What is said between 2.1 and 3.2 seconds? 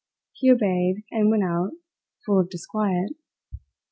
full of disquiet.